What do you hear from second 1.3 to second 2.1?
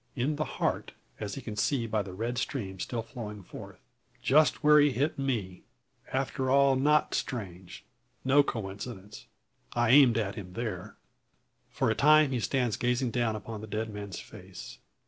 he can see by